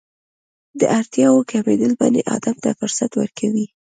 [0.79, 3.65] د اړتیاوو کمېدل بني ادم ته فرصت ورکوي.